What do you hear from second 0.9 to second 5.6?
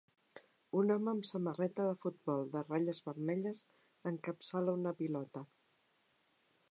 home amb samarreta de futbol de ratlles vermelles encapçala una pilota.